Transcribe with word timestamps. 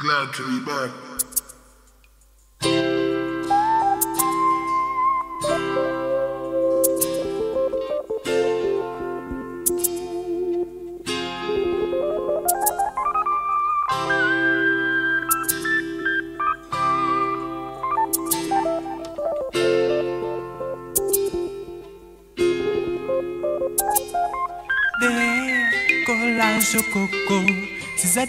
Glad 0.00 0.32
to 0.34 0.46
be 0.46 0.64
back. 0.64 1.07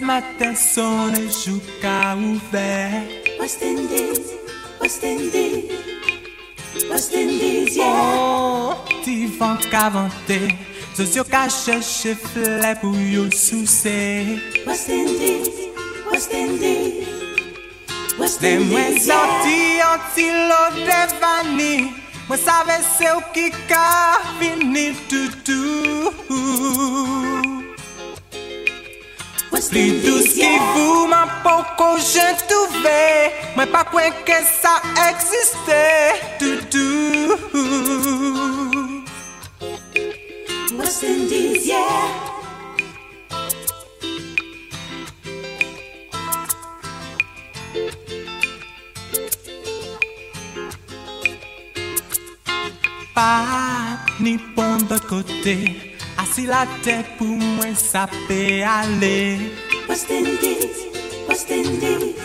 heures 0.00 0.02
matin 0.06 0.54
sonne 0.54 1.12
le 1.12 1.28
jouka 1.28 2.16
ouvert. 2.16 3.02
West 3.40 3.62
Indies, 3.62 4.20
West 4.80 5.04
Indies, 5.04 5.70
West 6.90 7.14
Indies, 7.14 7.76
yeah. 7.76 8.16
Oh, 8.16 8.74
ti 9.04 9.26
vent 9.26 9.58
qu'avanté, 9.70 10.48
Zozio 10.96 11.24
ka 11.24 11.48
cherche 11.48 12.14
flè 12.14 12.74
pou 12.80 12.94
yo 12.94 13.30
sousé. 13.30 14.40
West 14.66 14.88
Indies, 14.88 15.48
West 16.10 16.32
Indies, 16.32 17.06
West 18.18 18.40
De 18.40 18.58
mwen 18.58 18.92
Indies, 18.92 19.06
yeah. 19.06 19.16
sorti 19.16 19.80
an 19.80 20.00
ti 20.14 20.30
lo 20.30 20.70
devani, 20.84 21.92
mwen 22.28 22.38
save 22.38 22.80
se 22.96 23.12
ou 23.14 23.22
ki 23.34 23.50
ka 23.68 24.18
vini 24.40 24.94
toutou. 25.08 27.09
Plus 29.70 30.02
que 30.02 30.50
vous, 30.74 31.06
ma 31.06 31.28
poco, 31.44 31.96
tu 32.00 32.82
vê, 32.82 33.30
Mais 33.56 33.66
pas 33.66 33.84
quoi 33.84 34.10
que 34.26 34.32
ça 34.60 34.82
existait. 35.08 36.14
Tout, 36.40 36.60
tout. 36.68 37.38
West 40.76 41.04
Indies, 41.04 41.66
yeah. 41.66 41.76
Pas 53.14 53.98
ni 54.18 54.36
bon 54.56 54.78
de 54.78 54.98
côté. 54.98 55.89
si 56.40 56.46
la 56.46 56.64
te 56.84 56.94
pou 57.18 57.36
mwen 57.36 57.74
sa 57.76 58.06
pe 58.28 58.64
ale. 58.64 59.38
West 59.88 60.10
Indies, 60.10 60.76
West 61.28 61.50
Indies 61.50 62.16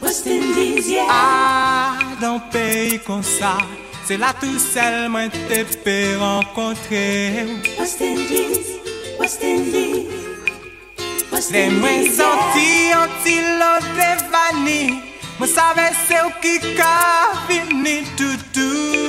West 0.00 0.26
Indies, 0.26 0.88
yeah. 0.88 1.08
A, 1.10 2.16
dan 2.20 2.40
peyi 2.52 2.98
kon 3.04 3.22
sa 3.22 3.58
Se 4.06 4.16
la 4.20 4.32
tou 4.40 4.58
sel 4.62 5.08
mwen 5.12 5.30
te 5.50 5.64
pe 5.84 5.96
renkontre 6.20 7.04
West 7.76 8.00
Indies, 8.00 8.66
West 9.20 9.42
Indies 9.42 10.08
West 11.32 11.52
Le 11.52 11.66
mwen 11.76 12.08
santi 12.16 12.92
antilo 12.96 13.72
de 13.98 14.10
vani? 14.32 14.82
Mwen 15.40 15.50
save 15.50 15.90
se 16.06 16.22
ou 16.24 16.32
ki 16.44 16.56
ka 16.78 16.94
vini 17.50 17.98
toutou 18.16 19.04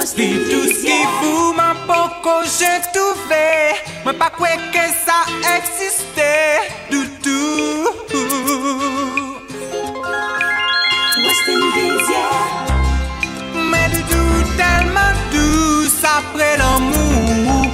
Li 0.00 0.06
dous 0.06 0.16
Indies, 0.16 0.78
ki 0.80 0.88
yeah. 0.88 1.16
vou 1.20 1.52
man 1.52 1.76
poko 1.84 2.38
jen 2.48 2.80
touve 2.94 3.40
Mwen 4.00 4.16
pa 4.16 4.30
kwe 4.32 4.48
ke 4.72 4.84
sa 4.96 5.18
eksiste 5.50 6.28
Toutou 6.88 7.84
West 11.20 11.50
Indies, 11.52 12.08
yeah. 12.08 12.40
Men 13.68 13.92
doudou 13.92 14.48
telman 14.56 15.20
dous 15.34 15.98
apre 16.08 16.48
l'amou 16.62 17.68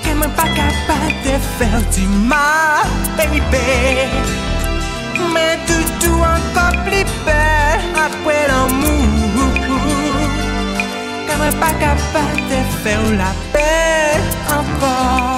Ke 0.00 0.16
mwen 0.16 0.32
pa 0.32 0.48
kapab 0.48 1.12
de 1.26 1.36
fer 1.58 1.76
di 1.92 2.08
mal, 2.24 2.88
baby 3.20 3.44
Men 5.28 5.60
doudou 5.68 6.24
ankon 6.24 6.73
pas 11.60 11.72
capable 11.78 12.40
de 12.48 12.60
faire 12.82 13.02
la 13.12 13.32
paix 13.52 14.20
encore. 14.48 15.33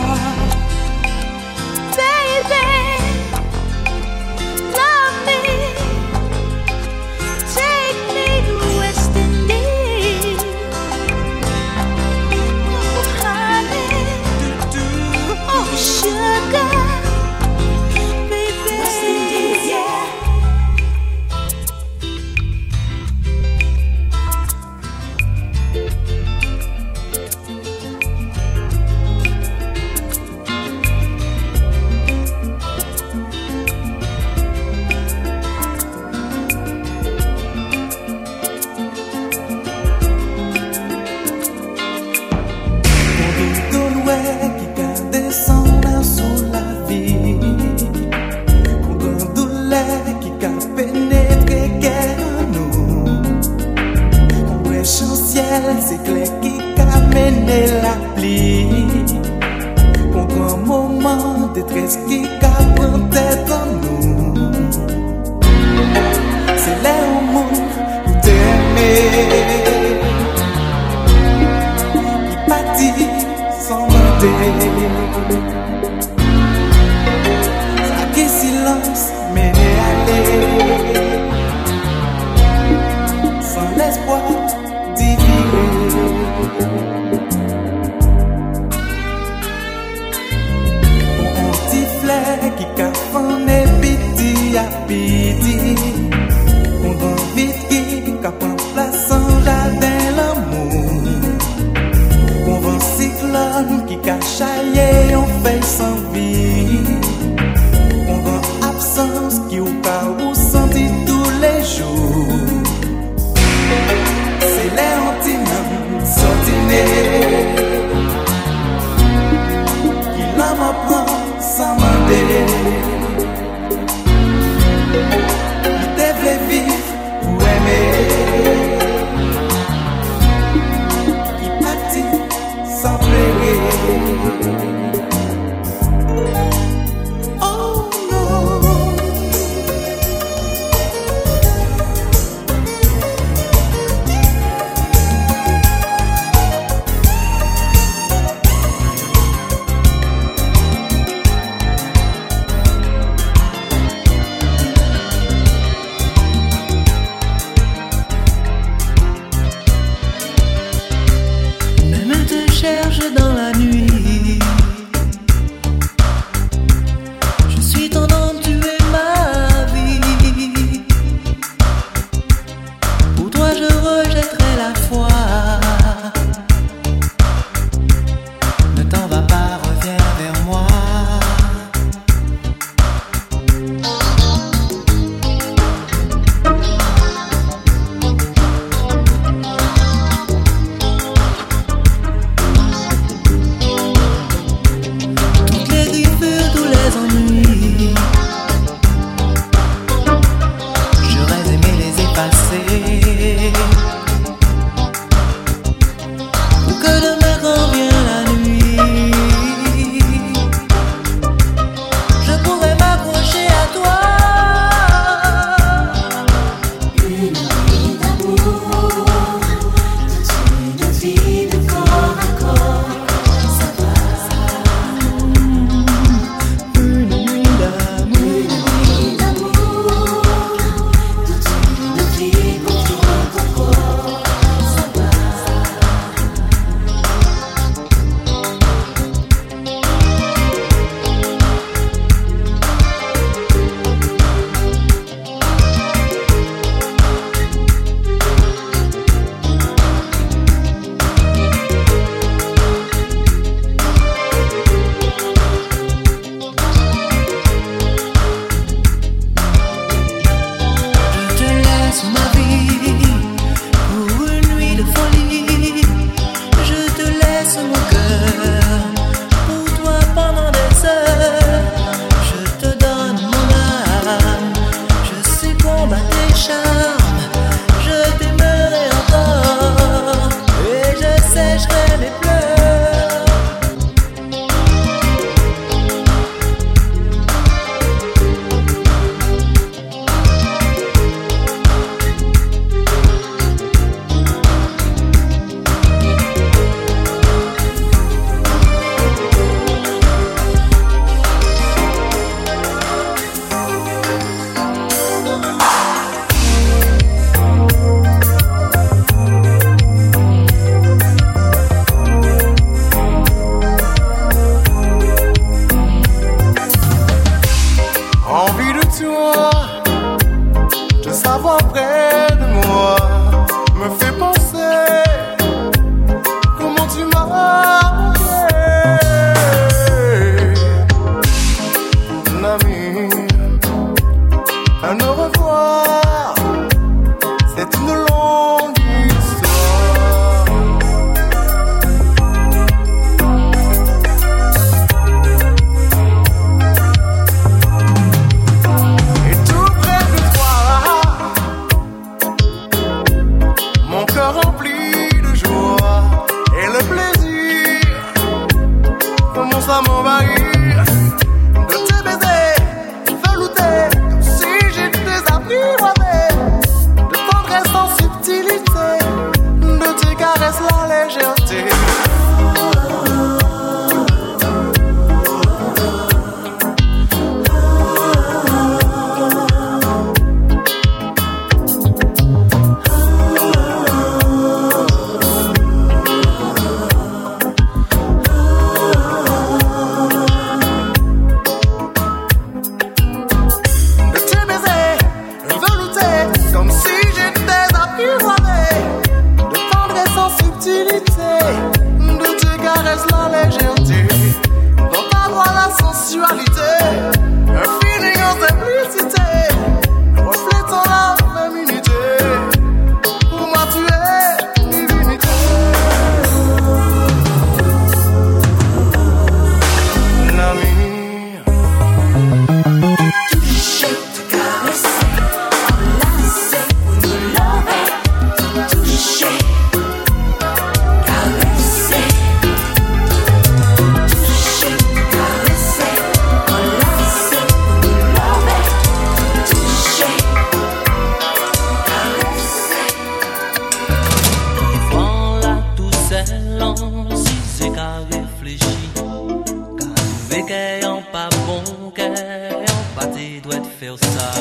um 450.96 451.02
pa 451.02 451.28
bon, 451.46 451.90
que 451.90 452.00
é 452.00 452.64
um 452.70 452.94
pa 452.94 453.06
te 453.06 453.40
doit 453.40 453.62
faire 453.78 453.96
ça. 453.98 454.32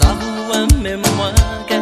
Sa 0.00 0.12
voix 0.14 0.66
même 0.80 1.02
moi, 1.16 1.32
que 1.66 1.77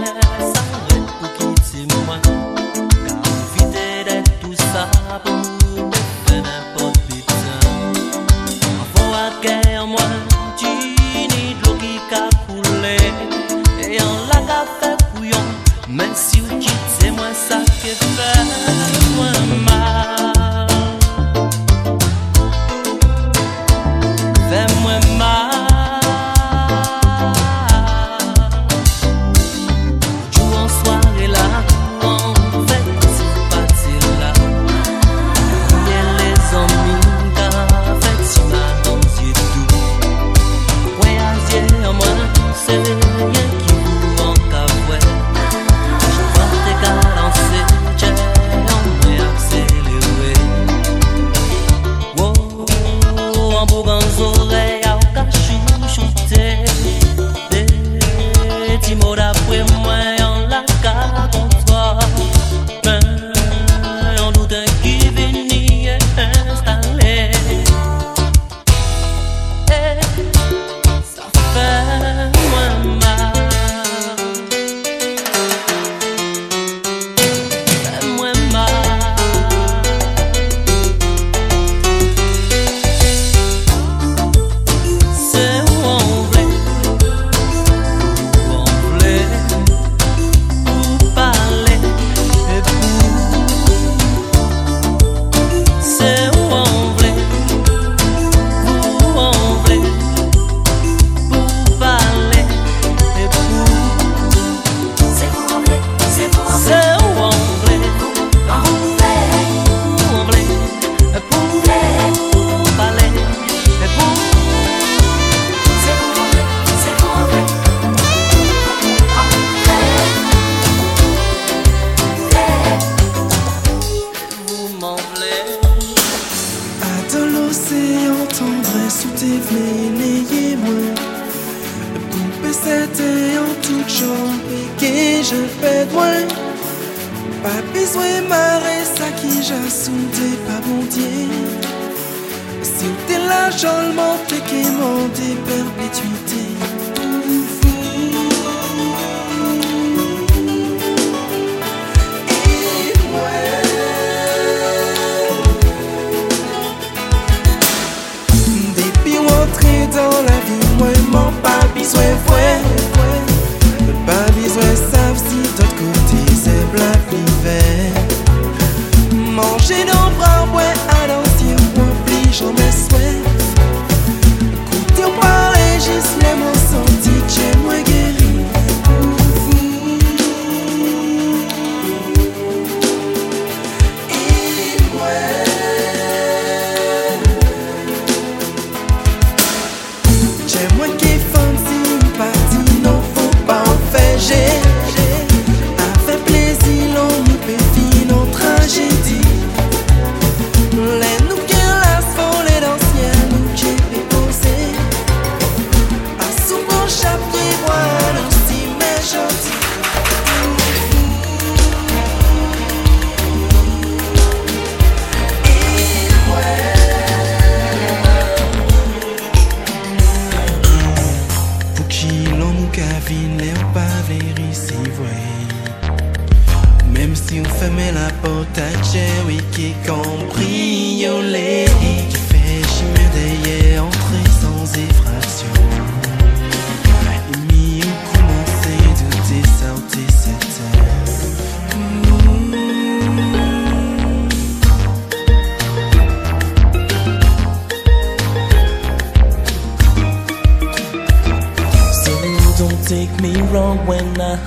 bugão 53.67 54.06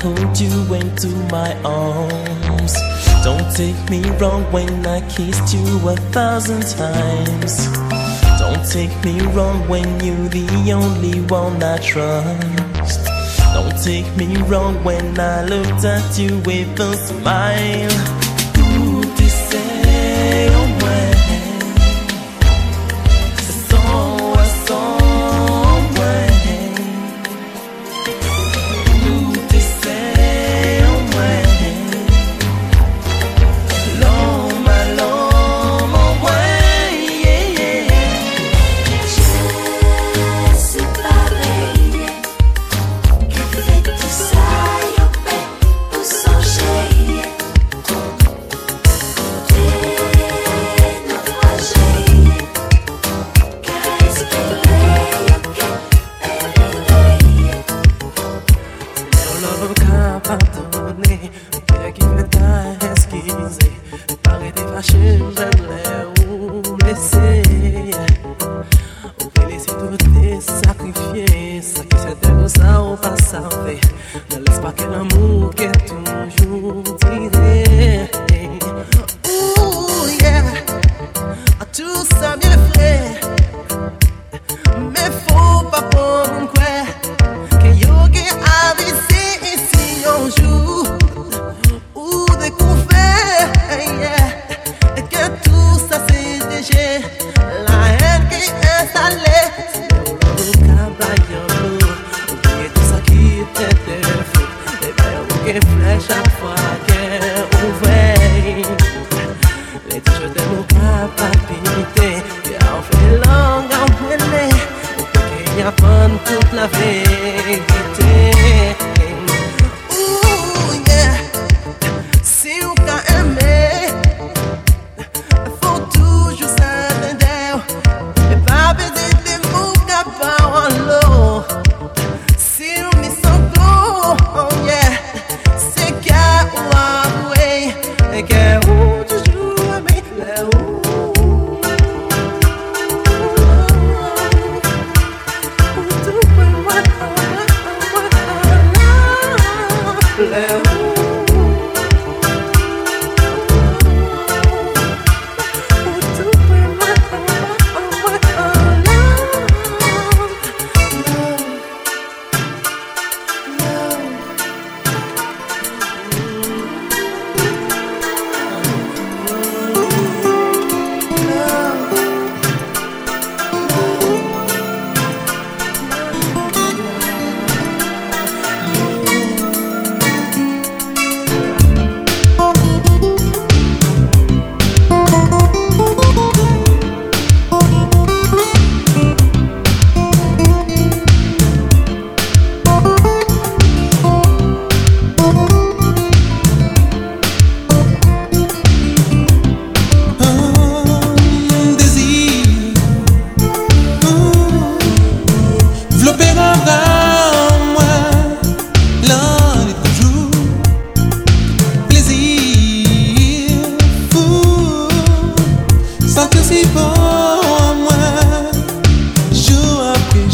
hold 0.01 0.39
you 0.39 0.73
into 0.73 1.07
my 1.31 1.53
arms. 1.63 2.73
Don't 3.23 3.49
take 3.55 3.89
me 3.89 4.01
wrong 4.19 4.43
when 4.51 4.85
I 4.85 5.01
kissed 5.09 5.53
you 5.53 5.89
a 5.89 5.95
thousand 6.15 6.63
times. 6.63 7.67
Don't 8.39 8.65
take 8.65 8.95
me 9.03 9.19
wrong 9.33 9.67
when 9.67 9.87
you're 10.03 10.29
the 10.29 10.71
only 10.71 11.21
one 11.21 11.61
I 11.61 11.77
trust. 11.77 13.05
Don't 13.53 13.77
take 13.83 14.09
me 14.15 14.37
wrong 14.43 14.83
when 14.83 15.19
I 15.19 15.43
looked 15.43 15.83
at 15.83 16.17
you 16.17 16.37
with 16.45 16.79
a 16.79 16.95
smile. 16.95 18.18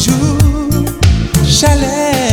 toujours 0.05 0.37
chaleur. 1.43 2.24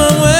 my 0.00 0.22
way. 0.22 0.39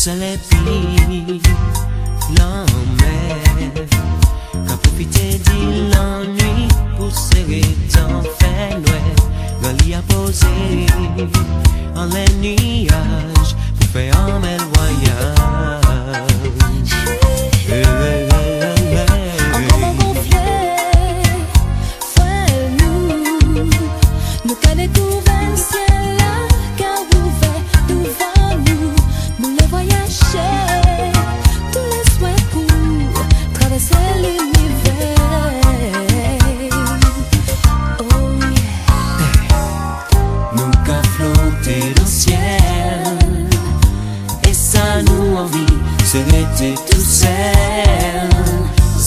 Jerusalem 0.00 0.59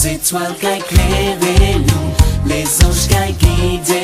étoiles 0.06 0.54
qu'à 0.60 0.76
éclairer 0.76 1.78
nous, 1.78 2.48
les 2.48 2.64
anges 2.84 3.08
qu'à 3.08 3.30
guider. 3.30 4.03